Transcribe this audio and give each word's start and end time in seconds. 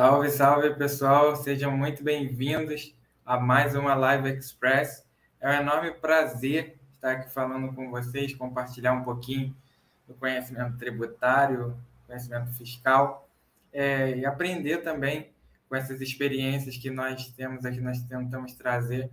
Salve, 0.00 0.30
salve 0.30 0.74
pessoal, 0.76 1.36
sejam 1.36 1.76
muito 1.76 2.02
bem-vindos 2.02 2.96
a 3.22 3.38
mais 3.38 3.74
uma 3.74 3.94
Live 3.94 4.30
Express. 4.30 5.06
É 5.38 5.50
um 5.50 5.52
enorme 5.52 5.90
prazer 5.90 6.78
estar 6.94 7.10
aqui 7.10 7.30
falando 7.30 7.74
com 7.74 7.90
vocês, 7.90 8.34
compartilhar 8.34 8.94
um 8.94 9.04
pouquinho 9.04 9.54
do 10.08 10.14
conhecimento 10.14 10.78
tributário, 10.78 11.76
conhecimento 12.06 12.50
fiscal 12.52 13.28
é, 13.74 14.16
e 14.16 14.24
aprender 14.24 14.78
também 14.78 15.28
com 15.68 15.76
essas 15.76 16.00
experiências 16.00 16.78
que 16.78 16.88
nós 16.88 17.26
temos 17.36 17.66
aqui, 17.66 17.82
nós 17.82 18.00
tentamos 18.00 18.54
trazer 18.54 19.10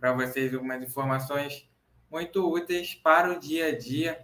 para 0.00 0.14
vocês 0.14 0.54
algumas 0.54 0.82
informações 0.82 1.68
muito 2.10 2.50
úteis 2.50 2.94
para 2.94 3.30
o 3.30 3.38
dia 3.38 3.66
a 3.66 3.78
dia, 3.78 4.18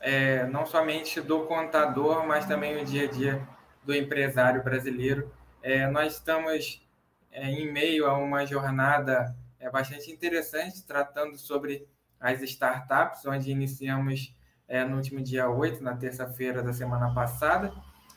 é, 0.00 0.44
não 0.48 0.66
somente 0.66 1.18
do 1.22 1.46
contador, 1.46 2.26
mas 2.26 2.44
também 2.44 2.76
o 2.76 2.84
dia 2.84 3.08
a 3.08 3.10
dia 3.10 3.48
do 3.82 3.94
empresário 3.94 4.62
brasileiro. 4.62 5.32
É, 5.62 5.86
nós 5.86 6.14
estamos 6.14 6.84
é, 7.30 7.48
em 7.48 7.70
meio 7.70 8.06
a 8.06 8.18
uma 8.18 8.44
jornada 8.44 9.36
é, 9.60 9.70
bastante 9.70 10.10
interessante, 10.10 10.82
tratando 10.84 11.38
sobre 11.38 11.86
as 12.18 12.42
startups, 12.42 13.24
onde 13.26 13.50
iniciamos 13.50 14.34
é, 14.66 14.84
no 14.84 14.96
último 14.96 15.20
dia 15.20 15.48
8, 15.48 15.82
na 15.82 15.96
terça-feira 15.96 16.62
da 16.62 16.72
semana 16.72 17.14
passada, 17.14 17.72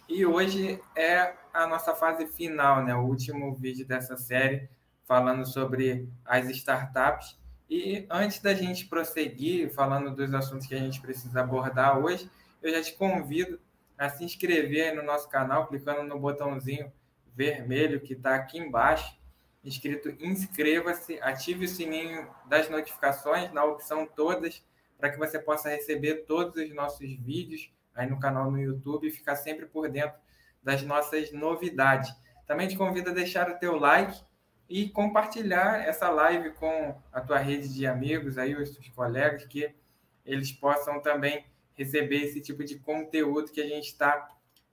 e 0.09 0.25
hoje 0.25 0.81
é 0.95 1.33
a 1.53 1.67
nossa 1.67 1.95
fase 1.95 2.25
final, 2.27 2.83
né? 2.83 2.95
o 2.95 3.01
último 3.01 3.53
vídeo 3.55 3.85
dessa 3.85 4.17
série, 4.17 4.67
falando 5.03 5.45
sobre 5.45 6.09
as 6.25 6.49
startups. 6.49 7.37
E 7.69 8.05
antes 8.09 8.39
da 8.39 8.53
gente 8.53 8.85
prosseguir 8.85 9.71
falando 9.73 10.15
dos 10.15 10.33
assuntos 10.33 10.67
que 10.67 10.75
a 10.75 10.79
gente 10.79 11.01
precisa 11.01 11.41
abordar 11.41 11.97
hoje, 11.97 12.29
eu 12.61 12.71
já 12.71 12.81
te 12.81 12.93
convido 12.93 13.59
a 13.97 14.09
se 14.09 14.23
inscrever 14.23 14.95
no 14.95 15.03
nosso 15.03 15.29
canal, 15.29 15.67
clicando 15.67 16.03
no 16.03 16.19
botãozinho 16.19 16.91
vermelho 17.35 17.99
que 17.99 18.13
está 18.13 18.35
aqui 18.35 18.57
embaixo, 18.57 19.19
escrito 19.63 20.09
inscreva-se, 20.19 21.19
ative 21.21 21.65
o 21.65 21.67
sininho 21.67 22.29
das 22.47 22.69
notificações 22.69 23.51
na 23.51 23.63
opção 23.65 24.05
todas, 24.05 24.63
para 24.97 25.09
que 25.09 25.17
você 25.17 25.37
possa 25.37 25.69
receber 25.69 26.25
todos 26.25 26.55
os 26.55 26.73
nossos 26.73 27.11
vídeos 27.19 27.71
aí 27.93 28.09
no 28.09 28.19
canal 28.19 28.49
no 28.49 28.59
YouTube 28.59 29.07
e 29.07 29.11
ficar 29.11 29.35
sempre 29.35 29.65
por 29.65 29.89
dentro 29.89 30.17
das 30.63 30.81
nossas 30.83 31.31
novidades. 31.31 32.13
Também 32.47 32.67
te 32.67 32.77
convido 32.77 33.09
a 33.09 33.13
deixar 33.13 33.49
o 33.49 33.57
teu 33.57 33.77
like 33.77 34.19
e 34.69 34.89
compartilhar 34.89 35.85
essa 35.85 36.09
live 36.09 36.51
com 36.51 36.99
a 37.11 37.21
tua 37.21 37.37
rede 37.37 37.73
de 37.73 37.85
amigos, 37.85 38.37
aí 38.37 38.55
os 38.55 38.71
teus 38.71 38.89
colegas, 38.89 39.45
que 39.45 39.73
eles 40.25 40.51
possam 40.51 41.01
também 41.01 41.45
receber 41.73 42.23
esse 42.23 42.41
tipo 42.41 42.63
de 42.63 42.79
conteúdo 42.79 43.51
que 43.51 43.61
a 43.61 43.67
gente 43.67 43.87
está 43.87 44.29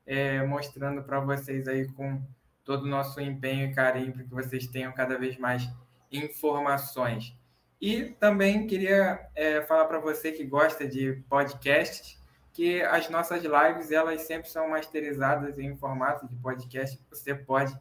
é, 0.07 0.43
mostrando 0.45 1.03
para 1.03 1.21
vocês 1.21 1.69
aí 1.69 1.89
com 1.93 2.23
todo 2.65 2.85
o 2.85 2.89
nosso 2.89 3.21
empenho 3.21 3.71
e 3.71 3.75
carinho 3.75 4.13
para 4.13 4.23
que 4.25 4.31
vocês 4.31 4.67
tenham 4.67 4.93
cada 4.93 5.19
vez 5.19 5.37
mais 5.39 5.69
informações. 6.11 7.37
E 7.81 8.05
também 8.21 8.67
queria 8.67 9.29
é, 9.35 9.61
falar 9.63 9.87
para 9.87 9.99
você 9.99 10.31
que 10.31 10.45
gosta 10.45 10.87
de 10.87 11.15
podcasts, 11.29 12.21
que 12.53 12.81
as 12.83 13.09
nossas 13.09 13.43
lives 13.43 13.91
elas 13.91 14.23
sempre 14.23 14.49
são 14.49 14.71
masterizadas 14.71 15.59
em 15.59 15.77
formato 15.77 16.29
de 16.29 16.37
podcast. 16.37 17.01
Você 17.11 17.35
pode 17.35 17.77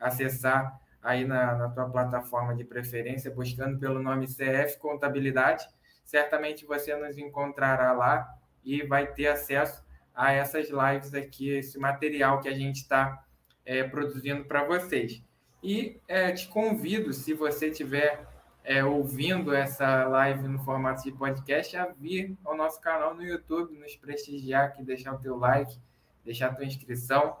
acessar 0.00 0.80
aí 1.02 1.24
na, 1.24 1.54
na 1.54 1.68
tua 1.68 1.90
plataforma 1.90 2.54
de 2.54 2.64
preferência, 2.64 3.30
buscando 3.30 3.78
pelo 3.78 4.02
nome 4.02 4.26
CF 4.26 4.78
Contabilidade. 4.78 5.66
Certamente 6.04 6.64
você 6.64 6.94
nos 6.96 7.18
encontrará 7.18 7.92
lá 7.92 8.26
e 8.64 8.82
vai 8.86 9.06
ter 9.08 9.26
acesso 9.26 9.84
a 10.14 10.32
essas 10.32 10.68
lives 10.68 11.14
aqui, 11.14 11.50
esse 11.50 11.78
material 11.78 12.40
que 12.40 12.48
a 12.48 12.54
gente 12.54 12.76
está 12.76 13.22
é, 13.64 13.82
produzindo 13.84 14.44
para 14.44 14.64
vocês. 14.64 15.22
E 15.62 16.00
é, 16.08 16.32
te 16.32 16.48
convido, 16.48 17.12
se 17.12 17.34
você 17.34 17.70
tiver 17.70 18.26
é, 18.64 18.84
ouvindo 18.84 19.54
essa 19.54 20.04
live 20.08 20.48
no 20.48 20.58
formato 20.58 21.02
de 21.04 21.12
podcast, 21.12 21.76
a 21.76 21.86
vir 21.86 22.36
ao 22.44 22.56
nosso 22.56 22.80
canal 22.80 23.14
no 23.14 23.24
YouTube, 23.24 23.78
nos 23.78 23.94
prestigiar 23.96 24.66
aqui, 24.66 24.82
deixar 24.82 25.14
o 25.14 25.18
teu 25.18 25.36
like, 25.36 25.78
deixar 26.24 26.48
a 26.48 26.54
tua 26.54 26.64
inscrição 26.64 27.36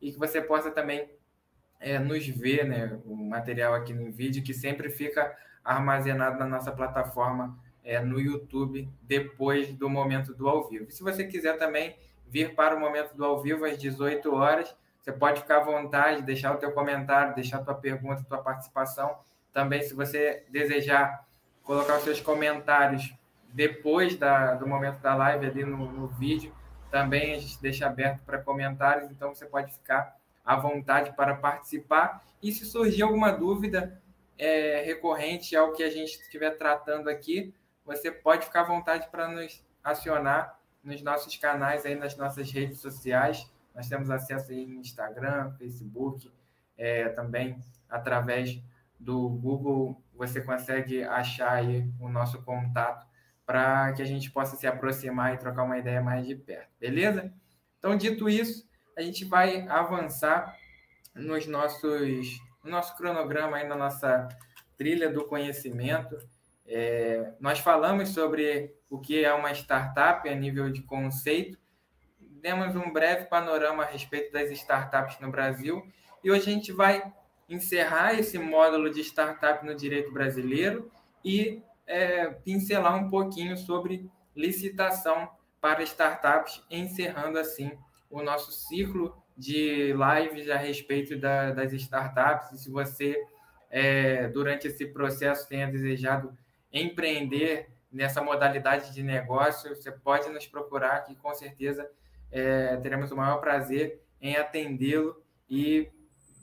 e 0.00 0.12
que 0.12 0.18
você 0.18 0.40
possa 0.40 0.70
também 0.70 1.08
é, 1.80 1.98
nos 1.98 2.26
ver, 2.26 2.64
né, 2.64 2.98
o 3.04 3.16
material 3.16 3.74
aqui 3.74 3.92
no 3.92 4.10
vídeo, 4.10 4.42
que 4.42 4.54
sempre 4.54 4.90
fica 4.90 5.36
armazenado 5.64 6.38
na 6.38 6.46
nossa 6.46 6.72
plataforma 6.72 7.58
é, 7.82 8.00
no 8.00 8.20
YouTube 8.20 8.88
depois 9.02 9.72
do 9.74 9.88
momento 9.88 10.34
do 10.34 10.48
ao 10.48 10.68
vivo. 10.68 10.86
E 10.88 10.92
se 10.92 11.02
você 11.02 11.24
quiser 11.24 11.58
também 11.58 11.96
vir 12.26 12.54
para 12.54 12.76
o 12.76 12.80
momento 12.80 13.14
do 13.14 13.24
ao 13.24 13.42
vivo 13.42 13.64
às 13.64 13.78
18 13.78 14.34
horas, 14.34 14.74
você 15.04 15.12
pode 15.12 15.42
ficar 15.42 15.58
à 15.58 15.60
vontade, 15.60 16.22
deixar 16.22 16.54
o 16.54 16.56
teu 16.56 16.72
comentário, 16.72 17.34
deixar 17.34 17.58
a 17.58 17.62
tua 17.62 17.74
pergunta, 17.74 18.22
a 18.22 18.24
tua 18.24 18.38
participação. 18.38 19.18
Também, 19.52 19.82
se 19.82 19.92
você 19.92 20.46
desejar 20.48 21.26
colocar 21.62 21.98
os 21.98 22.04
seus 22.04 22.22
comentários 22.22 23.14
depois 23.52 24.16
da, 24.16 24.54
do 24.54 24.66
momento 24.66 25.00
da 25.00 25.14
live 25.14 25.44
ali 25.44 25.62
no, 25.62 25.92
no 25.92 26.08
vídeo, 26.08 26.54
também 26.90 27.34
a 27.34 27.38
gente 27.38 27.60
deixa 27.60 27.86
aberto 27.86 28.22
para 28.24 28.38
comentários, 28.38 29.10
então 29.10 29.34
você 29.34 29.44
pode 29.44 29.74
ficar 29.74 30.16
à 30.42 30.56
vontade 30.56 31.12
para 31.14 31.34
participar. 31.34 32.24
E 32.42 32.50
se 32.50 32.64
surgir 32.64 33.02
alguma 33.02 33.30
dúvida 33.30 34.00
é, 34.38 34.84
recorrente 34.86 35.54
ao 35.54 35.72
que 35.72 35.82
a 35.82 35.90
gente 35.90 36.18
estiver 36.18 36.52
tratando 36.56 37.10
aqui, 37.10 37.52
você 37.84 38.10
pode 38.10 38.46
ficar 38.46 38.62
à 38.62 38.64
vontade 38.64 39.06
para 39.10 39.28
nos 39.28 39.62
acionar 39.82 40.58
nos 40.82 41.02
nossos 41.02 41.36
canais 41.36 41.84
aí 41.84 41.94
nas 41.94 42.16
nossas 42.16 42.50
redes 42.50 42.80
sociais. 42.80 43.52
Nós 43.74 43.88
temos 43.88 44.10
acesso 44.10 44.52
aí 44.52 44.66
no 44.66 44.80
Instagram, 44.80 45.52
Facebook, 45.58 46.30
é, 46.76 47.08
também 47.08 47.58
através 47.88 48.62
do 48.98 49.28
Google 49.28 50.02
você 50.14 50.40
consegue 50.40 51.02
achar 51.02 51.52
aí 51.52 51.90
o 52.00 52.08
nosso 52.08 52.42
contato 52.42 53.06
para 53.44 53.92
que 53.92 54.00
a 54.00 54.04
gente 54.04 54.30
possa 54.30 54.56
se 54.56 54.66
aproximar 54.66 55.34
e 55.34 55.38
trocar 55.38 55.64
uma 55.64 55.78
ideia 55.78 56.00
mais 56.00 56.26
de 56.26 56.34
perto, 56.34 56.70
beleza? 56.80 57.32
Então, 57.78 57.96
dito 57.96 58.28
isso, 58.28 58.66
a 58.96 59.02
gente 59.02 59.24
vai 59.24 59.68
avançar 59.68 60.56
nos 61.14 61.46
nossos, 61.46 62.40
no 62.62 62.70
nosso 62.70 62.96
cronograma 62.96 63.58
aí 63.58 63.68
na 63.68 63.76
nossa 63.76 64.28
trilha 64.76 65.10
do 65.10 65.24
conhecimento. 65.26 66.16
É, 66.66 67.32
nós 67.38 67.58
falamos 67.58 68.10
sobre 68.10 68.74
o 68.88 68.98
que 68.98 69.22
é 69.22 69.32
uma 69.34 69.52
startup 69.52 70.26
a 70.26 70.34
nível 70.34 70.70
de 70.70 70.82
conceito, 70.82 71.58
demos 72.44 72.76
um 72.76 72.92
breve 72.92 73.24
panorama 73.24 73.84
a 73.84 73.86
respeito 73.86 74.30
das 74.30 74.50
startups 74.50 75.18
no 75.18 75.30
Brasil 75.30 75.82
e 76.22 76.30
hoje 76.30 76.50
a 76.50 76.52
gente 76.52 76.72
vai 76.72 77.10
encerrar 77.48 78.12
esse 78.12 78.38
módulo 78.38 78.90
de 78.90 79.00
startup 79.00 79.64
no 79.64 79.74
direito 79.74 80.12
brasileiro 80.12 80.92
e 81.24 81.62
é, 81.86 82.26
pincelar 82.26 82.96
um 82.96 83.08
pouquinho 83.08 83.56
sobre 83.56 84.10
licitação 84.36 85.30
para 85.58 85.82
startups, 85.84 86.62
encerrando 86.70 87.38
assim 87.38 87.72
o 88.10 88.22
nosso 88.22 88.52
ciclo 88.52 89.16
de 89.34 89.94
lives 89.94 90.50
a 90.50 90.58
respeito 90.58 91.18
da, 91.18 91.50
das 91.50 91.72
startups. 91.72 92.52
E 92.52 92.58
se 92.58 92.70
você, 92.70 93.16
é, 93.70 94.28
durante 94.28 94.68
esse 94.68 94.84
processo, 94.84 95.48
tenha 95.48 95.66
desejado 95.66 96.36
empreender 96.70 97.70
nessa 97.90 98.20
modalidade 98.20 98.92
de 98.92 99.02
negócio, 99.02 99.74
você 99.74 99.90
pode 99.90 100.28
nos 100.28 100.46
procurar 100.46 101.04
que 101.04 101.14
com 101.14 101.32
certeza 101.32 101.90
é, 102.30 102.76
teremos 102.78 103.10
o 103.10 103.16
maior 103.16 103.38
prazer 103.38 104.00
em 104.20 104.36
atendê-lo 104.36 105.22
e 105.48 105.88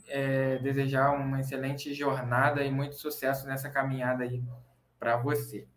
é, 0.08 0.58
desejar 0.60 1.12
uma 1.12 1.40
excelente 1.40 1.94
jornada 1.94 2.64
e 2.64 2.72
muito 2.72 2.96
sucesso 2.96 3.48
nessa 3.48 3.70
caminhada 3.70 4.24
aí 4.24 4.44
para 5.00 5.18
você. 5.18 5.68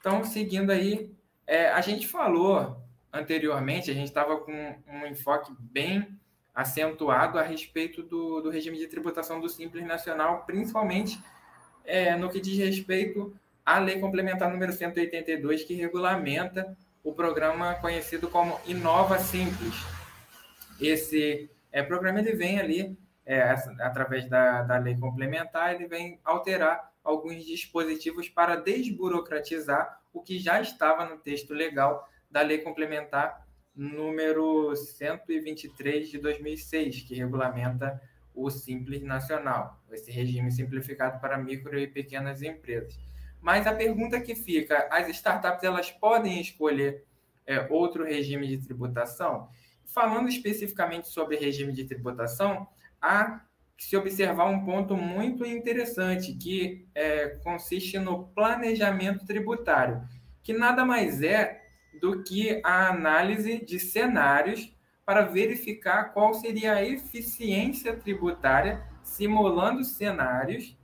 Então, 0.00 0.24
seguindo 0.24 0.70
aí, 0.70 1.14
é, 1.46 1.68
a 1.68 1.80
gente 1.80 2.08
falou 2.08 2.82
anteriormente, 3.12 3.90
a 3.90 3.94
gente 3.94 4.08
estava 4.08 4.38
com 4.38 4.52
um 4.88 5.06
enfoque 5.06 5.54
bem 5.58 6.18
acentuado 6.54 7.38
a 7.38 7.42
respeito 7.42 8.02
do, 8.02 8.40
do 8.40 8.50
regime 8.50 8.78
de 8.78 8.86
tributação 8.86 9.40
do 9.40 9.48
Simples 9.48 9.86
Nacional, 9.86 10.44
principalmente 10.44 11.20
é, 11.84 12.16
no 12.16 12.30
que 12.30 12.40
diz 12.40 12.58
respeito 12.58 13.34
à 13.64 13.78
Lei 13.78 13.98
Complementar 14.00 14.50
número 14.50 14.72
182, 14.72 15.64
que 15.64 15.74
regulamenta 15.74 16.76
o 17.02 17.12
programa 17.12 17.74
conhecido 17.74 18.28
como 18.28 18.60
Inova 18.66 19.18
Simples. 19.18 19.74
Esse 20.80 21.50
é, 21.70 21.82
programa 21.82 22.20
ele 22.20 22.32
vem 22.32 22.58
ali, 22.58 22.98
é, 23.24 23.42
através 23.80 24.28
da, 24.28 24.62
da 24.62 24.78
lei 24.78 24.96
complementar, 24.96 25.74
ele 25.74 25.86
vem 25.86 26.20
alterar 26.24 26.92
alguns 27.02 27.44
dispositivos 27.44 28.28
para 28.28 28.56
desburocratizar 28.56 30.00
o 30.12 30.22
que 30.22 30.38
já 30.38 30.60
estava 30.60 31.04
no 31.06 31.18
texto 31.18 31.52
legal 31.52 32.08
da 32.30 32.40
lei 32.42 32.58
complementar 32.58 33.46
número 33.74 34.74
123 34.76 36.08
de 36.08 36.18
2006, 36.18 37.02
que 37.02 37.14
regulamenta 37.14 38.00
o 38.34 38.50
Simples 38.50 39.02
Nacional, 39.02 39.78
esse 39.90 40.10
regime 40.10 40.50
simplificado 40.50 41.20
para 41.20 41.38
micro 41.38 41.78
e 41.78 41.86
pequenas 41.86 42.42
empresas. 42.42 42.98
Mas 43.42 43.66
a 43.66 43.74
pergunta 43.74 44.20
que 44.20 44.36
fica, 44.36 44.88
as 44.88 45.08
startups 45.08 45.64
elas 45.64 45.90
podem 45.90 46.40
escolher 46.40 47.04
é, 47.44 47.66
outro 47.68 48.04
regime 48.04 48.46
de 48.46 48.58
tributação? 48.58 49.48
Falando 49.84 50.28
especificamente 50.28 51.08
sobre 51.08 51.36
regime 51.36 51.72
de 51.72 51.84
tributação, 51.84 52.68
há 53.00 53.44
se 53.76 53.96
observar 53.96 54.46
um 54.46 54.64
ponto 54.64 54.96
muito 54.96 55.44
interessante, 55.44 56.34
que 56.34 56.86
é, 56.94 57.30
consiste 57.42 57.98
no 57.98 58.28
planejamento 58.28 59.26
tributário, 59.26 60.06
que 60.40 60.52
nada 60.52 60.84
mais 60.84 61.20
é 61.20 61.60
do 62.00 62.22
que 62.22 62.60
a 62.64 62.90
análise 62.90 63.64
de 63.64 63.80
cenários 63.80 64.72
para 65.04 65.22
verificar 65.22 66.12
qual 66.12 66.32
seria 66.32 66.74
a 66.74 66.84
eficiência 66.84 67.96
tributária, 67.96 68.86
simulando 69.02 69.82
cenários 69.82 70.76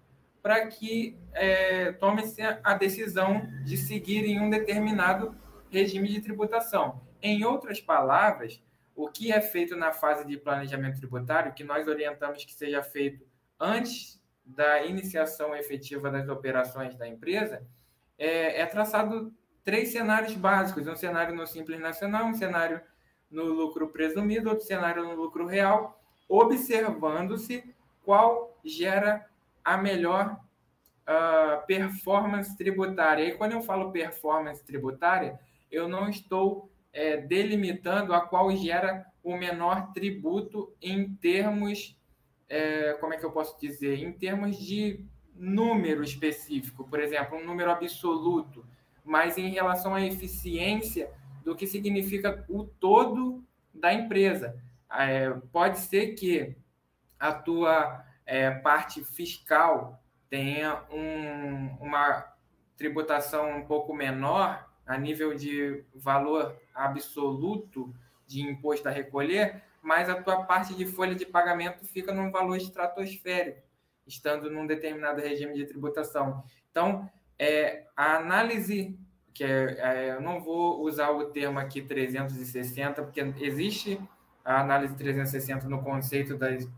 para 0.48 0.66
que 0.66 1.14
é, 1.34 1.92
tome-se 1.92 2.40
a 2.40 2.72
decisão 2.72 3.46
de 3.66 3.76
seguir 3.76 4.24
em 4.24 4.40
um 4.40 4.48
determinado 4.48 5.36
regime 5.68 6.08
de 6.08 6.22
tributação. 6.22 7.02
Em 7.20 7.44
outras 7.44 7.82
palavras, 7.82 8.58
o 8.96 9.10
que 9.10 9.30
é 9.30 9.42
feito 9.42 9.76
na 9.76 9.92
fase 9.92 10.26
de 10.26 10.38
planejamento 10.38 10.96
tributário, 10.96 11.52
que 11.52 11.62
nós 11.62 11.86
orientamos 11.86 12.46
que 12.46 12.54
seja 12.54 12.82
feito 12.82 13.26
antes 13.60 14.18
da 14.42 14.86
iniciação 14.86 15.54
efetiva 15.54 16.10
das 16.10 16.26
operações 16.30 16.96
da 16.96 17.06
empresa, 17.06 17.62
é, 18.16 18.62
é 18.62 18.64
traçado 18.64 19.30
três 19.62 19.92
cenários 19.92 20.32
básicos: 20.32 20.86
um 20.86 20.96
cenário 20.96 21.34
no 21.36 21.46
Simples 21.46 21.78
Nacional, 21.78 22.24
um 22.24 22.34
cenário 22.34 22.80
no 23.30 23.44
lucro 23.44 23.88
presumido, 23.88 24.48
outro 24.48 24.64
cenário 24.64 25.04
no 25.04 25.14
lucro 25.14 25.44
real, 25.44 26.02
observando-se 26.26 27.62
qual 28.02 28.58
gera 28.64 29.27
a 29.68 29.76
melhor 29.76 30.40
uh, 31.06 31.66
performance 31.66 32.56
tributária. 32.56 33.24
E 33.24 33.34
quando 33.34 33.52
eu 33.52 33.60
falo 33.60 33.92
performance 33.92 34.64
tributária, 34.64 35.38
eu 35.70 35.86
não 35.86 36.08
estou 36.08 36.70
é, 36.90 37.18
delimitando 37.18 38.14
a 38.14 38.22
qual 38.22 38.50
gera 38.56 39.04
o 39.22 39.36
menor 39.36 39.92
tributo 39.92 40.72
em 40.80 41.12
termos, 41.16 41.94
é, 42.48 42.94
como 42.94 43.12
é 43.12 43.18
que 43.18 43.26
eu 43.26 43.30
posso 43.30 43.60
dizer, 43.60 43.98
em 43.98 44.10
termos 44.10 44.56
de 44.56 45.04
número 45.34 46.02
específico, 46.02 46.88
por 46.88 46.98
exemplo, 46.98 47.36
um 47.36 47.44
número 47.44 47.70
absoluto, 47.70 48.64
mas 49.04 49.36
em 49.36 49.50
relação 49.50 49.94
à 49.94 50.00
eficiência 50.00 51.10
do 51.44 51.54
que 51.54 51.66
significa 51.66 52.42
o 52.48 52.64
todo 52.64 53.44
da 53.74 53.92
empresa. 53.92 54.56
É, 54.90 55.28
pode 55.52 55.78
ser 55.80 56.14
que 56.14 56.56
a 57.20 57.34
tua 57.34 58.07
é, 58.28 58.50
parte 58.50 59.02
fiscal 59.02 59.98
tenha 60.28 60.84
um, 60.92 61.78
uma 61.80 62.30
tributação 62.76 63.56
um 63.56 63.64
pouco 63.64 63.94
menor 63.94 64.68
a 64.86 64.98
nível 64.98 65.34
de 65.34 65.82
valor 65.94 66.54
absoluto 66.74 67.92
de 68.26 68.42
imposto 68.42 68.86
a 68.86 68.90
recolher, 68.92 69.62
mas 69.82 70.10
a 70.10 70.22
tua 70.22 70.44
parte 70.44 70.74
de 70.74 70.84
folha 70.84 71.14
de 71.14 71.24
pagamento 71.24 71.86
fica 71.86 72.12
num 72.12 72.30
valor 72.30 72.56
estratosférico, 72.58 73.62
estando 74.06 74.50
num 74.50 74.66
determinado 74.66 75.22
regime 75.22 75.54
de 75.54 75.64
tributação. 75.64 76.44
Então, 76.70 77.10
é, 77.38 77.86
a 77.96 78.16
análise, 78.16 78.98
que 79.32 79.42
é, 79.42 79.78
é, 79.78 80.10
eu 80.10 80.20
não 80.20 80.38
vou 80.38 80.82
usar 80.82 81.10
o 81.10 81.30
termo 81.30 81.58
aqui 81.58 81.80
360, 81.80 83.02
porque 83.02 83.20
existe 83.40 83.98
a 84.44 84.60
análise 84.60 84.94
360 84.94 85.66
no 85.66 85.82
conceito 85.82 86.36
das 86.36 86.68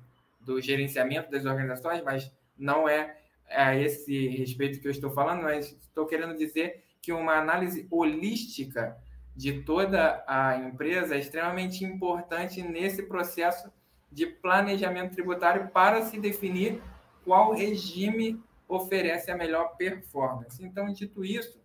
do 0.41 0.61
gerenciamento 0.61 1.31
das 1.31 1.45
organizações, 1.45 2.03
mas 2.03 2.33
não 2.57 2.89
é 2.89 3.19
a 3.49 3.77
esse 3.77 4.29
respeito 4.29 4.81
que 4.81 4.87
eu 4.87 4.93
estou 4.93 5.11
falando, 5.11 5.43
mas 5.43 5.73
estou 5.73 6.07
querendo 6.07 6.37
dizer 6.37 6.85
que 7.03 7.13
uma 7.13 7.35
análise 7.35 7.87
holística 7.91 8.97
de 9.35 9.63
toda 9.63 10.23
a 10.27 10.57
empresa 10.57 11.15
é 11.15 11.19
extremamente 11.19 11.85
importante 11.85 12.63
nesse 12.63 13.03
processo 13.03 13.73
de 14.11 14.27
planejamento 14.27 15.15
tributário 15.15 15.69
para 15.69 16.03
se 16.03 16.19
definir 16.19 16.83
qual 17.25 17.53
regime 17.53 18.43
oferece 18.69 19.31
a 19.31 19.37
melhor 19.37 19.77
performance. 19.77 20.63
Então, 20.65 20.93
dito 20.93 21.25
isso, 21.25 21.61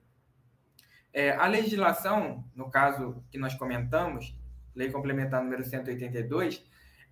é, 1.14 1.32
a 1.32 1.48
legislação, 1.48 2.44
no 2.56 2.70
caso 2.70 3.24
que 3.32 3.38
nós 3.38 3.56
comentamos, 3.56 4.36
Lei 4.76 4.92
Complementar 4.92 5.42
número 5.42 5.64
182, 5.64 6.64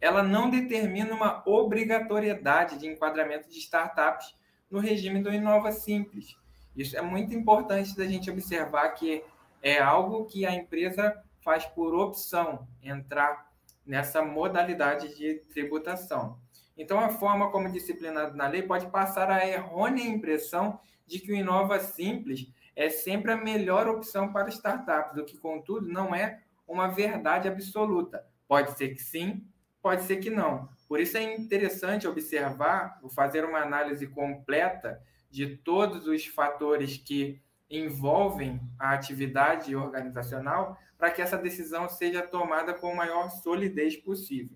ela 0.04 0.22
não 0.22 0.50
determina 0.50 1.16
uma 1.16 1.42
obrigatoriedade 1.46 2.78
de 2.78 2.86
enquadramento 2.88 3.50
de 3.50 3.58
startups 3.60 4.36
no 4.70 4.80
regime 4.80 5.24
do 5.24 5.34
Inova 5.34 5.72
Simples. 5.72 6.36
Isso 6.76 6.98
é 6.98 7.02
muito 7.02 7.34
importante 7.34 7.96
da 7.96 8.06
gente 8.06 8.30
observar 8.30 8.90
que 8.90 9.24
é 9.62 9.80
algo 9.80 10.26
que 10.26 10.46
a 10.46 10.54
empresa 10.54 11.24
faz 11.40 11.66
por 11.68 11.96
opção 11.96 12.68
entrar 12.82 13.50
nessa 13.86 14.22
modalidade 14.22 15.16
de 15.16 15.36
tributação. 15.54 16.38
Então, 16.78 17.00
a 17.00 17.08
forma 17.08 17.50
como 17.50 17.72
disciplinado 17.72 18.36
na 18.36 18.50
lei 18.50 18.62
pode 18.62 18.88
passar 18.88 19.32
a 19.32 19.48
errônea 19.48 20.04
impressão 20.04 20.82
de 21.08 21.18
que 21.18 21.32
o 21.32 21.36
Inova 21.36 21.80
Simples 21.80 22.52
é 22.76 22.90
sempre 22.90 23.32
a 23.32 23.38
melhor 23.38 23.88
opção 23.88 24.34
para 24.34 24.50
startups, 24.50 25.18
o 25.18 25.24
que, 25.24 25.38
contudo, 25.38 25.88
não 25.88 26.14
é 26.14 26.42
uma 26.68 26.90
verdade 26.90 27.48
absoluta. 27.48 28.28
Pode 28.50 28.78
ser 28.78 28.90
que 28.90 29.02
sim, 29.02 29.48
pode 29.84 30.04
ser 30.04 30.18
que 30.18 30.30
não. 30.30 30.70
Por 30.88 31.00
isso 31.00 31.18
é 31.18 31.36
interessante 31.36 32.08
observar, 32.08 33.00
fazer 33.14 33.44
uma 33.44 33.60
análise 33.60 34.08
completa 34.08 35.04
de 35.30 35.58
todos 35.58 36.08
os 36.08 36.26
fatores 36.26 36.98
que 36.98 37.42
envolvem 37.70 38.62
a 38.80 38.94
atividade 38.94 39.76
organizacional 39.76 40.78
para 40.98 41.12
que 41.12 41.22
essa 41.22 41.38
decisão 41.38 41.90
seja 41.90 42.22
tomada 42.22 42.74
com 42.74 42.94
a 42.94 42.96
maior 42.96 43.30
solidez 43.30 43.98
possível. 43.98 44.56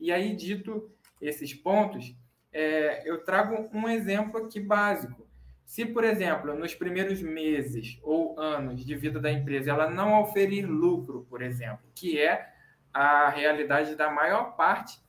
E 0.00 0.10
aí, 0.10 0.34
dito 0.34 0.90
esses 1.20 1.54
pontos, 1.54 2.16
é, 2.52 3.08
eu 3.08 3.22
trago 3.22 3.68
um 3.72 3.88
exemplo 3.88 4.44
aqui 4.44 4.58
básico. 4.58 5.28
Se, 5.64 5.86
por 5.86 6.02
exemplo, 6.02 6.54
nos 6.54 6.74
primeiros 6.74 7.22
meses 7.22 8.00
ou 8.02 8.40
anos 8.40 8.84
de 8.84 8.96
vida 8.96 9.20
da 9.20 9.30
empresa 9.30 9.70
ela 9.70 9.88
não 9.88 10.20
oferir 10.20 10.66
lucro, 10.66 11.24
por 11.28 11.42
exemplo, 11.42 11.88
que 11.94 12.18
é 12.18 12.49
a 12.92 13.28
realidade 13.28 13.94
da 13.94 14.10
maior 14.10 14.56
parte 14.56 15.00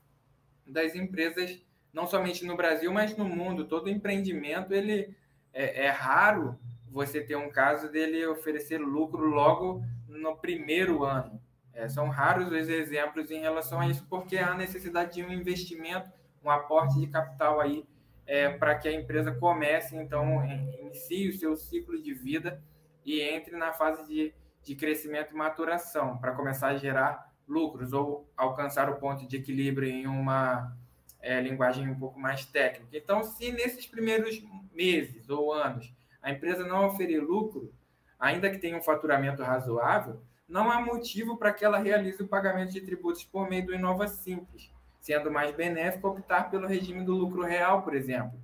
das 0.65 0.95
empresas, 0.95 1.61
não 1.93 2.05
somente 2.07 2.45
no 2.45 2.55
Brasil, 2.55 2.91
mas 2.91 3.15
no 3.15 3.25
mundo. 3.25 3.67
Todo 3.67 3.89
empreendimento 3.89 4.73
ele 4.73 5.15
é, 5.53 5.85
é 5.85 5.89
raro 5.89 6.59
você 6.89 7.21
ter 7.21 7.35
um 7.35 7.49
caso 7.49 7.89
dele 7.89 8.25
oferecer 8.27 8.79
lucro 8.79 9.25
logo 9.25 9.83
no 10.07 10.35
primeiro 10.35 11.03
ano. 11.03 11.41
É, 11.73 11.87
são 11.87 12.09
raros 12.09 12.51
os 12.51 12.69
exemplos 12.69 13.31
em 13.31 13.39
relação 13.39 13.79
a 13.79 13.87
isso, 13.87 14.05
porque 14.09 14.37
há 14.37 14.53
necessidade 14.53 15.13
de 15.13 15.23
um 15.23 15.31
investimento, 15.31 16.11
um 16.43 16.49
aporte 16.49 16.99
de 16.99 17.07
capital 17.07 17.61
aí 17.61 17.85
é, 18.27 18.49
para 18.49 18.75
que 18.75 18.87
a 18.87 18.93
empresa 18.93 19.31
comece, 19.31 19.95
então, 19.95 20.43
inicie 20.45 21.29
o 21.29 21.33
seu 21.33 21.55
ciclo 21.55 22.01
de 22.01 22.13
vida 22.13 22.61
e 23.05 23.21
entre 23.21 23.55
na 23.55 23.71
fase 23.71 24.05
de, 24.07 24.33
de 24.63 24.75
crescimento 24.75 25.33
e 25.33 25.35
maturação, 25.35 26.17
para 26.17 26.33
começar 26.33 26.67
a 26.67 26.77
gerar 26.77 27.30
lucros 27.51 27.91
ou 27.91 28.27
alcançar 28.35 28.89
o 28.89 28.95
ponto 28.95 29.27
de 29.27 29.35
equilíbrio 29.35 29.89
em 29.89 30.07
uma 30.07 30.75
é, 31.21 31.41
linguagem 31.41 31.87
um 31.89 31.99
pouco 31.99 32.17
mais 32.19 32.45
técnica. 32.45 32.97
Então, 32.97 33.23
se 33.23 33.51
nesses 33.51 33.85
primeiros 33.85 34.41
meses 34.73 35.29
ou 35.29 35.53
anos 35.53 35.93
a 36.21 36.31
empresa 36.31 36.65
não 36.65 36.85
oferir 36.85 37.21
lucro, 37.21 37.73
ainda 38.17 38.49
que 38.49 38.57
tenha 38.57 38.77
um 38.77 38.81
faturamento 38.81 39.43
razoável, 39.43 40.21
não 40.47 40.71
há 40.71 40.81
motivo 40.81 41.37
para 41.37 41.53
que 41.53 41.65
ela 41.65 41.77
realize 41.77 42.21
o 42.21 42.27
pagamento 42.27 42.71
de 42.71 42.81
tributos 42.81 43.23
por 43.23 43.49
meio 43.49 43.65
do 43.65 43.73
Inova 43.73 44.07
Simples, 44.07 44.71
sendo 44.99 45.31
mais 45.31 45.53
benéfico 45.55 46.07
optar 46.07 46.49
pelo 46.49 46.67
regime 46.67 47.03
do 47.03 47.15
lucro 47.15 47.43
real, 47.43 47.81
por 47.81 47.95
exemplo. 47.95 48.39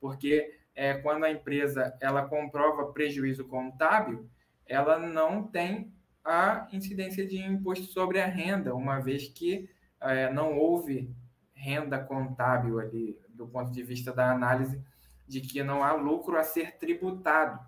Porque 0.00 0.58
é, 0.74 0.94
quando 0.94 1.24
a 1.24 1.30
empresa 1.30 1.96
ela 2.00 2.26
comprova 2.26 2.92
prejuízo 2.92 3.44
contábil, 3.44 4.28
ela 4.66 4.98
não 4.98 5.42
tem 5.42 5.92
a 6.26 6.66
incidência 6.72 7.24
de 7.24 7.38
imposto 7.38 7.86
sobre 7.86 8.20
a 8.20 8.26
renda, 8.26 8.74
uma 8.74 8.98
vez 8.98 9.28
que 9.28 9.70
é, 10.00 10.32
não 10.32 10.58
houve 10.58 11.14
renda 11.54 11.98
contábil 11.98 12.80
ali, 12.80 13.16
do 13.28 13.46
ponto 13.46 13.70
de 13.70 13.82
vista 13.82 14.12
da 14.12 14.32
análise 14.32 14.82
de 15.26 15.40
que 15.40 15.62
não 15.62 15.84
há 15.84 15.92
lucro 15.92 16.36
a 16.36 16.42
ser 16.42 16.78
tributado. 16.78 17.58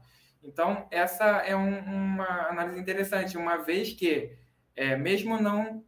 Então, 0.43 0.87
essa 0.91 1.25
é 1.39 1.55
um, 1.57 1.79
uma 1.79 2.49
análise 2.49 2.81
interessante, 2.81 3.37
uma 3.37 3.59
vez 3.59 3.93
que, 3.93 4.37
é, 4.75 4.97
mesmo 4.97 5.41
não 5.41 5.85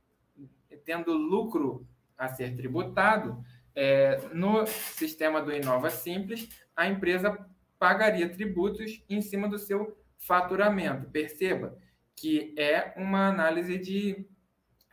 tendo 0.85 1.13
lucro 1.13 1.87
a 2.17 2.29
ser 2.29 2.57
tributado, 2.57 3.45
é, 3.75 4.21
no 4.33 4.67
sistema 4.67 5.43
do 5.43 5.53
Inova 5.53 5.91
Simples, 5.91 6.49
a 6.75 6.89
empresa 6.89 7.37
pagaria 7.79 8.29
tributos 8.29 9.03
em 9.09 9.21
cima 9.21 9.49
do 9.49 9.59
seu 9.59 9.97
faturamento. 10.19 11.11
Perceba, 11.11 11.77
que 12.21 12.55
é 12.59 12.93
uma 12.99 13.29
análise 13.29 13.79
de 13.79 14.27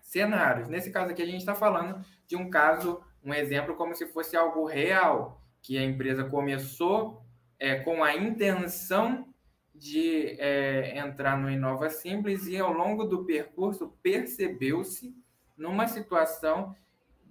cenários. 0.02 0.70
Nesse 0.70 0.90
caso 0.92 1.12
aqui, 1.12 1.22
a 1.22 1.26
gente 1.26 1.40
está 1.40 1.54
falando 1.54 2.02
de 2.26 2.38
um 2.38 2.50
caso, 2.50 3.02
um 3.22 3.34
exemplo 3.34 3.76
como 3.76 3.94
se 3.94 4.08
fosse 4.08 4.38
algo 4.38 4.66
real, 4.66 5.42
que 5.62 5.78
a 5.78 5.84
empresa 5.84 6.24
começou 6.24 7.22
é, 7.60 7.80
com 7.80 8.02
a 8.02 8.16
intenção 8.16 9.28
de 9.76 10.38
é, 10.40 10.98
entrar 10.98 11.38
no 11.38 11.52
Inova 11.52 11.90
Simples 11.90 12.48
e 12.48 12.58
ao 12.58 12.72
longo 12.72 13.04
do 13.04 13.26
percurso 13.26 13.94
percebeu-se 14.02 15.14
numa 15.58 15.86
situação 15.86 16.74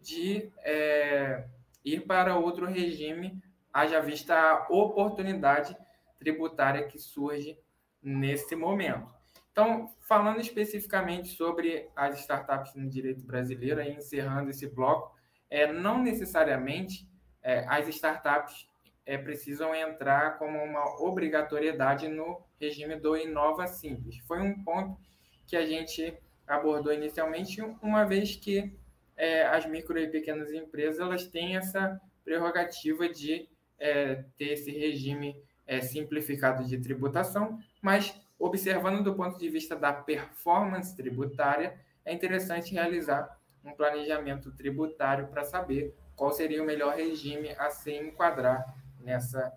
de 0.02 0.52
é, 0.58 1.46
ir 1.82 2.02
para 2.02 2.36
outro 2.36 2.66
regime, 2.66 3.42
haja 3.72 3.98
vista 4.00 4.38
a 4.38 4.66
oportunidade 4.68 5.74
tributária 6.18 6.86
que 6.86 6.98
surge 6.98 7.58
nesse 8.02 8.54
momento. 8.54 9.15
Então, 9.56 9.90
falando 10.02 10.38
especificamente 10.38 11.28
sobre 11.28 11.88
as 11.96 12.20
startups 12.20 12.74
no 12.74 12.90
direito 12.90 13.24
brasileiro, 13.24 13.80
aí 13.80 13.90
encerrando 13.90 14.50
esse 14.50 14.66
bloco, 14.66 15.16
é, 15.48 15.72
não 15.72 16.02
necessariamente 16.02 17.08
é, 17.42 17.64
as 17.66 17.88
startups 17.88 18.68
é, 19.06 19.16
precisam 19.16 19.74
entrar 19.74 20.36
como 20.38 20.62
uma 20.62 21.00
obrigatoriedade 21.02 22.06
no 22.06 22.38
regime 22.60 22.96
do 22.96 23.16
Inova 23.16 23.66
Simples. 23.66 24.18
Foi 24.28 24.42
um 24.42 24.62
ponto 24.62 25.00
que 25.46 25.56
a 25.56 25.64
gente 25.64 26.14
abordou 26.46 26.92
inicialmente, 26.92 27.62
uma 27.80 28.04
vez 28.04 28.36
que 28.36 28.76
é, 29.16 29.46
as 29.46 29.64
micro 29.64 29.98
e 29.98 30.06
pequenas 30.06 30.52
empresas 30.52 31.00
elas 31.00 31.28
têm 31.28 31.56
essa 31.56 31.98
prerrogativa 32.22 33.08
de 33.08 33.48
é, 33.78 34.16
ter 34.36 34.52
esse 34.52 34.70
regime 34.70 35.34
é, 35.66 35.80
simplificado 35.80 36.62
de 36.62 36.76
tributação, 36.78 37.58
mas 37.80 38.14
observando 38.38 39.02
do 39.02 39.14
ponto 39.14 39.38
de 39.38 39.48
vista 39.48 39.74
da 39.74 39.92
performance 39.92 40.94
tributária, 40.96 41.78
é 42.04 42.12
interessante 42.12 42.74
realizar 42.74 43.38
um 43.64 43.72
planejamento 43.72 44.52
tributário 44.52 45.26
para 45.28 45.44
saber 45.44 45.94
qual 46.14 46.32
seria 46.32 46.62
o 46.62 46.66
melhor 46.66 46.94
regime 46.94 47.50
a 47.58 47.70
se 47.70 47.92
enquadrar 47.92 48.64
nessa 49.00 49.52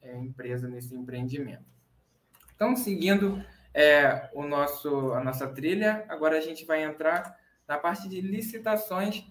é, 0.00 0.16
empresa, 0.16 0.68
nesse 0.68 0.94
empreendimento. 0.94 1.64
Então, 2.54 2.76
seguindo 2.76 3.42
é, 3.72 4.28
o 4.34 4.44
nosso, 4.44 5.12
a 5.12 5.22
nossa 5.22 5.48
trilha, 5.48 6.04
agora 6.08 6.36
a 6.36 6.40
gente 6.40 6.64
vai 6.64 6.82
entrar 6.82 7.36
na 7.66 7.78
parte 7.78 8.08
de 8.08 8.20
licitações 8.20 9.24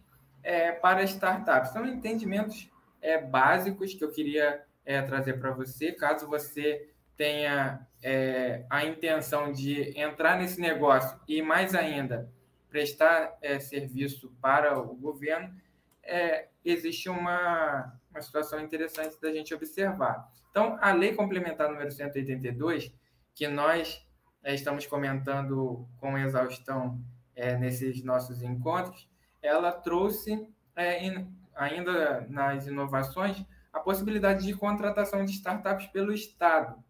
é, 0.43 0.71
para 0.71 1.03
startups. 1.03 1.71
São 1.71 1.85
entendimentos 1.85 2.69
é, 3.01 3.21
básicos 3.21 3.93
que 3.93 4.03
eu 4.03 4.11
queria 4.11 4.63
é, 4.83 5.01
trazer 5.01 5.39
para 5.39 5.51
você, 5.51 5.91
caso 5.91 6.27
você 6.27 6.90
tenha 7.21 7.87
é, 8.01 8.65
a 8.67 8.83
intenção 8.83 9.51
de 9.51 9.95
entrar 9.95 10.39
nesse 10.39 10.59
negócio 10.59 11.19
e, 11.27 11.39
mais 11.39 11.75
ainda, 11.75 12.27
prestar 12.67 13.37
é, 13.43 13.59
serviço 13.59 14.35
para 14.41 14.79
o 14.79 14.95
governo, 14.95 15.55
é, 16.01 16.47
existe 16.65 17.09
uma, 17.09 17.93
uma 18.09 18.21
situação 18.23 18.59
interessante 18.59 19.21
da 19.21 19.31
gente 19.31 19.53
observar. 19.53 20.31
Então, 20.49 20.79
a 20.81 20.93
Lei 20.93 21.13
Complementar 21.13 21.69
número 21.69 21.91
182, 21.91 22.91
que 23.35 23.47
nós 23.47 24.03
é, 24.43 24.55
estamos 24.55 24.87
comentando 24.87 25.87
com 25.99 26.17
exaustão 26.17 26.99
é, 27.35 27.55
nesses 27.55 28.03
nossos 28.03 28.41
encontros, 28.41 29.07
ela 29.43 29.71
trouxe, 29.71 30.49
é, 30.75 31.05
in, 31.05 31.31
ainda 31.53 32.25
nas 32.27 32.65
inovações, 32.65 33.45
a 33.71 33.79
possibilidade 33.79 34.43
de 34.43 34.55
contratação 34.55 35.23
de 35.23 35.33
startups 35.33 35.85
pelo 35.85 36.11
Estado, 36.11 36.83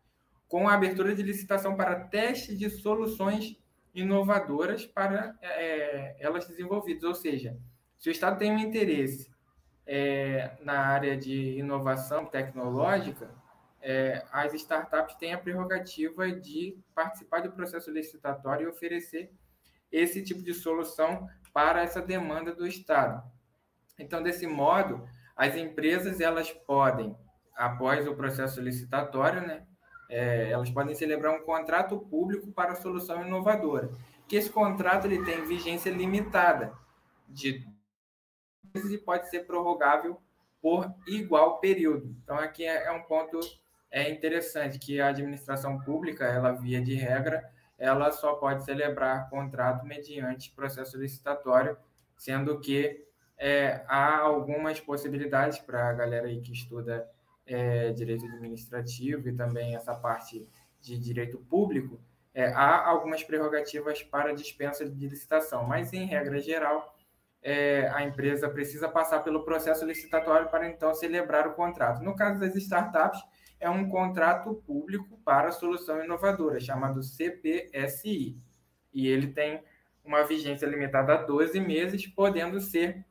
com 0.52 0.68
a 0.68 0.74
abertura 0.74 1.16
de 1.16 1.24
licitação 1.24 1.78
para 1.78 1.96
teste 1.96 2.54
de 2.58 2.70
soluções 2.70 3.58
inovadoras 3.96 4.86
para 4.86 5.34
é, 5.42 6.18
elas 6.20 6.46
desenvolvidas. 6.46 7.06
Ou 7.06 7.16
seja, 7.16 7.58
se 7.98 8.10
o 8.10 8.12
Estado 8.12 8.38
tem 8.38 8.52
um 8.52 8.60
interesse 8.60 9.32
é, 9.88 10.58
na 10.62 10.78
área 10.78 11.16
de 11.16 11.58
inovação 11.58 12.26
tecnológica, 12.26 13.34
é, 13.82 14.26
as 14.30 14.54
startups 14.54 15.16
têm 15.16 15.32
a 15.32 15.38
prerrogativa 15.38 16.30
de 16.30 16.78
participar 16.94 17.40
do 17.40 17.54
processo 17.54 17.90
licitatório 17.90 18.66
e 18.66 18.70
oferecer 18.70 19.32
esse 19.90 20.22
tipo 20.22 20.44
de 20.44 20.54
solução 20.54 21.30
para 21.54 21.82
essa 21.82 22.02
demanda 22.02 22.54
do 22.54 22.68
Estado. 22.68 23.24
Então, 23.98 24.22
desse 24.22 24.46
modo, 24.46 25.08
as 25.34 25.56
empresas 25.56 26.20
elas 26.20 26.52
podem, 26.52 27.16
após 27.56 28.06
o 28.06 28.16
processo 28.16 28.60
licitatório, 28.60 29.48
né, 29.48 29.66
é, 30.12 30.52
elas 30.52 30.70
podem 30.70 30.94
celebrar 30.94 31.34
um 31.34 31.42
contrato 31.44 31.98
público 31.98 32.52
para 32.52 32.76
solução 32.76 33.26
inovadora, 33.26 33.90
que 34.28 34.36
esse 34.36 34.50
contrato 34.50 35.06
ele 35.06 35.24
tem 35.24 35.46
vigência 35.46 35.90
limitada 35.90 36.74
de 37.28 37.66
e 38.76 38.98
pode 38.98 39.30
ser 39.30 39.46
prorrogável 39.46 40.22
por 40.62 40.94
igual 41.08 41.60
período. 41.60 42.16
Então 42.24 42.38
aqui 42.38 42.66
é, 42.66 42.86
é 42.88 42.92
um 42.92 43.04
ponto 43.04 43.40
é 43.90 44.10
interessante 44.10 44.80
que 44.80 45.02
a 45.02 45.08
administração 45.08 45.80
pública, 45.80 46.26
ela 46.26 46.52
via 46.52 46.82
de 46.82 46.96
regra, 46.96 47.50
ela 47.78 48.12
só 48.12 48.36
pode 48.36 48.64
celebrar 48.64 49.30
contrato 49.30 49.86
mediante 49.86 50.52
processo 50.52 50.98
licitatório, 50.98 51.78
sendo 52.16 52.60
que 52.60 53.06
é, 53.38 53.84
há 53.88 54.20
algumas 54.20 54.80
possibilidades 54.80 55.60
para 55.60 55.90
a 55.90 55.94
galera 55.94 56.28
aí 56.28 56.40
que 56.40 56.54
estuda 56.54 57.10
é, 57.54 57.92
direito 57.92 58.26
administrativo 58.26 59.28
e 59.28 59.34
também 59.36 59.76
essa 59.76 59.94
parte 59.94 60.48
de 60.80 60.98
direito 60.98 61.38
público, 61.38 62.00
é, 62.34 62.46
há 62.48 62.88
algumas 62.88 63.24
prerrogativas 63.24 64.02
para 64.02 64.34
dispensa 64.34 64.90
de 64.90 65.08
licitação, 65.08 65.66
mas, 65.66 65.92
em 65.94 66.06
regra 66.06 66.40
geral, 66.40 66.96
é, 67.42 67.90
a 67.90 68.04
empresa 68.04 68.50
precisa 68.50 68.88
passar 68.88 69.20
pelo 69.20 69.44
processo 69.44 69.86
licitatório 69.86 70.50
para 70.50 70.68
então 70.68 70.94
celebrar 70.94 71.48
o 71.48 71.54
contrato. 71.54 72.04
No 72.04 72.16
caso 72.16 72.40
das 72.40 72.56
startups, 72.56 73.22
é 73.60 73.70
um 73.70 73.90
contrato 73.90 74.56
público 74.66 75.20
para 75.26 75.52
solução 75.52 76.04
inovadora, 76.04 76.60
chamado 76.60 77.04
CPSI. 77.04 78.38
E 78.94 79.08
ele 79.08 79.28
tem 79.28 79.64
uma 80.04 80.24
vigência 80.24 80.66
limitada 80.66 81.14
a 81.14 81.18
12 81.18 81.60
meses, 81.60 82.08
podendo 82.08 82.60
ser 82.60 83.06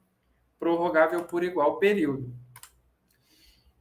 prorrogável 0.59 1.25
por 1.25 1.45
igual 1.45 1.79
período. 1.79 2.35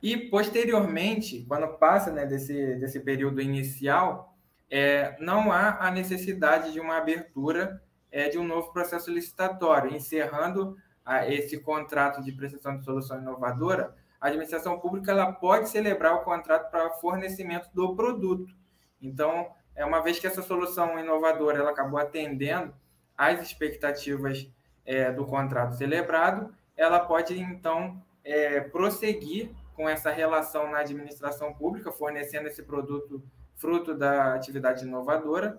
E, 0.02 0.18
posteriormente, 0.30 1.46
quando 1.48 1.68
passa 1.78 2.12
né, 2.12 2.26
desse, 2.26 2.76
desse 2.76 3.00
período 3.02 3.42
inicial, 3.42 4.34
é, 4.70 5.16
não 5.20 5.52
há 5.52 5.88
a 5.88 5.92
necessidade 5.92 6.72
de 6.72 6.80
uma 6.80 6.98
abertura 6.98 7.82
é, 8.12 8.30
de 8.30 8.38
um 8.38 8.46
novo 8.46 8.72
processo 8.72 9.12
licitatório, 9.12 9.94
encerrando 9.94 10.78
a, 11.06 11.28
esse 11.28 11.60
contrato 11.60 12.24
de 12.24 12.32
prestação 12.32 12.78
de 12.78 12.84
solução 12.84 13.20
inovadora, 13.20 13.96
a 14.22 14.28
administração 14.28 14.80
pública 14.80 15.12
ela 15.12 15.32
pode 15.32 15.70
celebrar 15.70 16.16
o 16.16 16.24
contrato 16.24 16.70
para 16.70 16.90
fornecimento 16.92 17.70
do 17.74 17.96
produto. 17.96 18.54
Então, 19.02 19.50
é 19.76 19.86
uma 19.86 20.02
vez 20.02 20.20
que 20.20 20.28
essa 20.28 20.42
solução 20.42 21.00
inovadora 21.00 21.60
ela 21.60 21.72
acabou 21.72 22.00
atendendo 22.00 22.74
às 23.18 23.42
expectativas 23.42 24.50
é, 24.86 25.12
do 25.12 25.26
contrato 25.26 25.76
celebrado, 25.76 26.54
ela 26.76 27.00
pode 27.00 27.40
então 27.40 28.02
é, 28.24 28.60
prosseguir 28.62 29.52
com 29.80 29.88
essa 29.88 30.12
relação 30.12 30.70
na 30.70 30.80
administração 30.80 31.54
pública, 31.54 31.90
fornecendo 31.90 32.50
esse 32.50 32.62
produto 32.64 33.24
fruto 33.56 33.96
da 33.96 34.34
atividade 34.34 34.84
inovadora, 34.84 35.58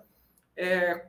é, 0.55 1.07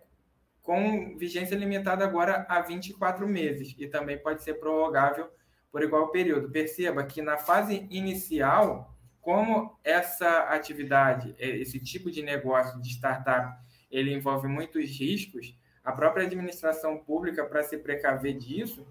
com 0.62 1.14
vigência 1.18 1.54
limitada 1.54 2.06
agora 2.06 2.46
a 2.48 2.62
24 2.62 3.28
meses 3.28 3.74
e 3.76 3.86
também 3.86 4.16
pode 4.16 4.42
ser 4.42 4.54
prorrogável 4.54 5.28
por 5.70 5.82
igual 5.82 6.10
período. 6.10 6.50
Perceba 6.50 7.04
que 7.04 7.20
na 7.20 7.36
fase 7.36 7.86
inicial, 7.90 8.96
como 9.20 9.78
essa 9.84 10.44
atividade, 10.44 11.36
é, 11.38 11.50
esse 11.50 11.78
tipo 11.78 12.10
de 12.10 12.22
negócio 12.22 12.80
de 12.80 12.88
startup, 12.88 13.62
ele 13.90 14.14
envolve 14.14 14.48
muitos 14.48 14.88
riscos, 14.98 15.54
a 15.84 15.92
própria 15.92 16.24
administração 16.24 16.96
pública, 16.96 17.44
para 17.44 17.62
se 17.62 17.76
precaver 17.76 18.38
disso, 18.38 18.86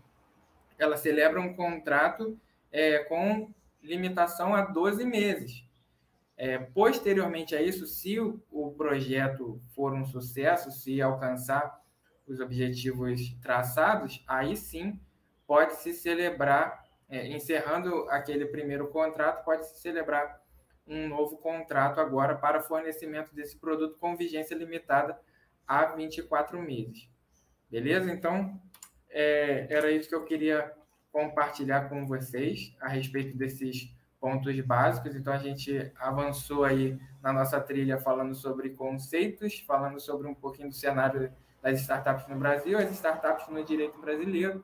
ela 0.77 0.95
celebra 0.95 1.41
um 1.41 1.55
contrato 1.55 2.39
é, 2.71 2.99
com 2.99 3.51
limitação 3.81 4.53
a 4.53 4.61
12 4.61 5.05
meses. 5.05 5.65
É, 6.38 6.57
posteriormente 6.57 7.55
a 7.55 7.61
isso, 7.61 7.85
se 7.85 8.19
o, 8.19 8.41
o 8.50 8.71
projeto 8.71 9.61
for 9.75 9.93
um 9.93 10.05
sucesso, 10.05 10.71
se 10.71 11.01
alcançar 11.01 11.79
os 12.27 12.39
objetivos 12.39 13.35
traçados, 13.41 14.23
aí 14.27 14.55
sim 14.55 15.00
pode-se 15.45 15.93
celebrar, 15.93 16.83
é, 17.09 17.27
encerrando 17.27 18.09
aquele 18.09 18.45
primeiro 18.45 18.88
contrato, 18.88 19.43
pode-se 19.43 19.79
celebrar 19.81 20.41
um 20.88 21.07
novo 21.07 21.38
contrato 21.38 22.00
agora 22.00 22.35
para 22.35 22.61
fornecimento 22.61 23.35
desse 23.35 23.57
produto 23.57 23.97
com 23.97 24.15
vigência 24.15 24.55
limitada 24.55 25.19
a 25.67 25.85
24 25.85 26.59
meses. 26.61 27.09
Beleza? 27.69 28.11
Então, 28.11 28.59
é, 29.09 29.67
era 29.69 29.91
isso 29.91 30.09
que 30.09 30.15
eu 30.15 30.25
queria 30.25 30.73
compartilhar 31.11 31.89
com 31.89 32.05
vocês 32.07 32.75
a 32.79 32.87
respeito 32.87 33.37
desses 33.37 33.93
pontos 34.19 34.59
básicos. 34.61 35.15
Então, 35.15 35.33
a 35.33 35.37
gente 35.37 35.91
avançou 35.97 36.63
aí 36.63 36.99
na 37.21 37.33
nossa 37.33 37.59
trilha 37.59 37.97
falando 37.97 38.35
sobre 38.35 38.69
conceitos, 38.69 39.59
falando 39.59 39.99
sobre 39.99 40.27
um 40.27 40.35
pouquinho 40.35 40.69
do 40.69 40.75
cenário 40.75 41.31
das 41.61 41.81
startups 41.81 42.27
no 42.27 42.37
Brasil, 42.37 42.77
as 42.77 42.91
startups 42.91 43.47
no 43.49 43.63
direito 43.63 43.99
brasileiro 43.99 44.63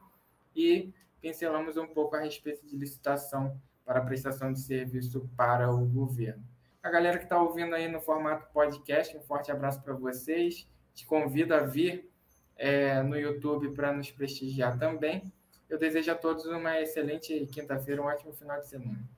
e 0.56 0.94
pincelamos 1.22 1.78
um 1.78 1.86
pouco 1.86 2.16
a 2.16 2.20
respeito 2.20 2.66
de 2.66 2.76
licitação 2.76 3.60
para 3.86 4.02
prestação 4.02 4.52
de 4.52 4.60
serviço 4.60 5.30
para 5.36 5.72
o 5.72 5.86
governo. 5.86 6.44
A 6.82 6.90
galera 6.90 7.18
que 7.18 7.26
está 7.26 7.40
ouvindo 7.42 7.76
aí 7.76 7.88
no 7.88 8.02
formato 8.02 8.48
podcast, 8.52 9.16
um 9.16 9.22
forte 9.22 9.52
abraço 9.52 9.82
para 9.82 9.94
vocês. 9.94 10.68
Te 10.94 11.06
convido 11.06 11.54
a 11.54 11.60
vir 11.60 12.10
é, 12.56 13.02
no 13.04 13.18
YouTube 13.18 13.72
para 13.72 13.94
nos 13.94 14.10
prestigiar 14.10 14.78
também. 14.78 15.32
Eu 15.70 15.78
desejo 15.78 16.12
a 16.12 16.16
todos 16.16 16.46
uma 16.46 16.80
excelente 16.80 17.46
quinta-feira, 17.48 18.02
um 18.02 18.06
ótimo 18.06 18.34
final 18.34 18.60
de 18.60 18.68
semana. 18.68 19.17